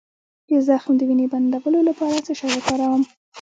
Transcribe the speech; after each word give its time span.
د 0.47 0.49
زخم 0.67 0.91
د 0.97 1.01
وینې 1.09 1.27
بندولو 1.33 1.79
لپاره 1.89 2.17
څه 2.25 2.31
شی 2.39 2.47
وکاروم؟ 2.53 3.03